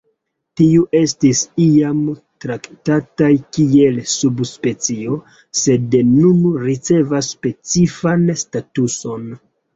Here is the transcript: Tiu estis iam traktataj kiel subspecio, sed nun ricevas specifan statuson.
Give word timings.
Tiu 0.59 0.85
estis 0.99 1.41
iam 1.65 1.99
traktataj 2.45 3.29
kiel 3.57 4.01
subspecio, 4.13 5.19
sed 5.61 5.95
nun 6.15 6.41
ricevas 6.65 7.31
specifan 7.37 8.27
statuson. 8.47 9.31